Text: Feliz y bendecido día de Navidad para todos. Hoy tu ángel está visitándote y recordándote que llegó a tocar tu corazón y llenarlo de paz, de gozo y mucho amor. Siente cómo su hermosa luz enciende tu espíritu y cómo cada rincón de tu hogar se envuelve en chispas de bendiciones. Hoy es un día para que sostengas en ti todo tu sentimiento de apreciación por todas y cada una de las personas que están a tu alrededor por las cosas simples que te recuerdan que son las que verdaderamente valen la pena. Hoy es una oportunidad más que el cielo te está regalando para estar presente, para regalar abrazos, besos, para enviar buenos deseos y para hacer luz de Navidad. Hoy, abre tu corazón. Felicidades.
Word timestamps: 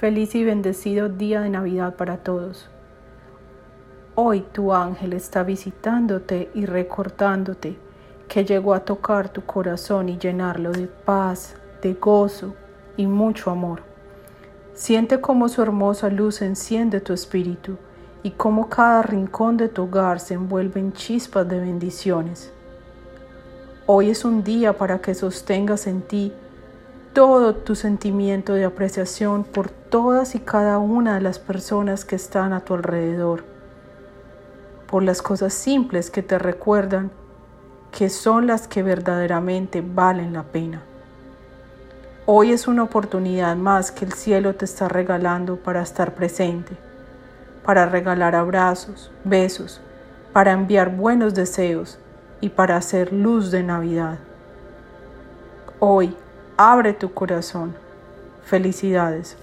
Feliz 0.00 0.34
y 0.34 0.44
bendecido 0.44 1.10
día 1.10 1.42
de 1.42 1.50
Navidad 1.50 1.94
para 1.94 2.16
todos. 2.16 2.70
Hoy 4.14 4.40
tu 4.50 4.72
ángel 4.72 5.12
está 5.12 5.42
visitándote 5.42 6.50
y 6.54 6.64
recordándote 6.64 7.76
que 8.26 8.46
llegó 8.46 8.72
a 8.72 8.80
tocar 8.80 9.28
tu 9.28 9.44
corazón 9.44 10.08
y 10.08 10.16
llenarlo 10.16 10.72
de 10.72 10.86
paz, 10.86 11.54
de 11.82 11.92
gozo 11.92 12.54
y 12.96 13.06
mucho 13.06 13.50
amor. 13.50 13.82
Siente 14.72 15.20
cómo 15.20 15.50
su 15.50 15.60
hermosa 15.60 16.08
luz 16.08 16.40
enciende 16.40 17.02
tu 17.02 17.12
espíritu 17.12 17.76
y 18.22 18.30
cómo 18.30 18.70
cada 18.70 19.02
rincón 19.02 19.58
de 19.58 19.68
tu 19.68 19.82
hogar 19.82 20.18
se 20.18 20.32
envuelve 20.32 20.80
en 20.80 20.94
chispas 20.94 21.46
de 21.46 21.60
bendiciones. 21.60 22.54
Hoy 23.84 24.08
es 24.08 24.24
un 24.24 24.44
día 24.44 24.78
para 24.78 25.02
que 25.02 25.14
sostengas 25.14 25.86
en 25.86 26.00
ti 26.00 26.32
todo 27.12 27.54
tu 27.54 27.74
sentimiento 27.74 28.54
de 28.54 28.64
apreciación 28.64 29.44
por 29.44 29.79
todas 29.90 30.36
y 30.36 30.40
cada 30.40 30.78
una 30.78 31.16
de 31.16 31.20
las 31.20 31.38
personas 31.38 32.04
que 32.04 32.16
están 32.16 32.52
a 32.52 32.60
tu 32.60 32.74
alrededor 32.74 33.44
por 34.88 35.02
las 35.02 35.20
cosas 35.20 35.52
simples 35.52 36.10
que 36.10 36.22
te 36.22 36.38
recuerdan 36.38 37.10
que 37.90 38.08
son 38.08 38.46
las 38.46 38.68
que 38.68 38.82
verdaderamente 38.82 39.82
valen 39.82 40.32
la 40.32 40.44
pena. 40.44 40.82
Hoy 42.26 42.52
es 42.52 42.68
una 42.68 42.84
oportunidad 42.84 43.56
más 43.56 43.90
que 43.90 44.04
el 44.04 44.12
cielo 44.12 44.54
te 44.54 44.64
está 44.64 44.88
regalando 44.88 45.56
para 45.56 45.82
estar 45.82 46.14
presente, 46.14 46.76
para 47.64 47.86
regalar 47.86 48.36
abrazos, 48.36 49.10
besos, 49.24 49.80
para 50.32 50.52
enviar 50.52 50.94
buenos 50.94 51.34
deseos 51.34 51.98
y 52.40 52.50
para 52.50 52.76
hacer 52.76 53.12
luz 53.12 53.50
de 53.50 53.64
Navidad. 53.64 54.18
Hoy, 55.80 56.16
abre 56.56 56.92
tu 56.92 57.12
corazón. 57.12 57.74
Felicidades. 58.44 59.36